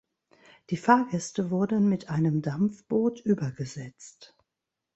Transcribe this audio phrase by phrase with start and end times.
[0.71, 4.35] Die Fahrgäste wurden mit einem Dampfboot übergesetzt.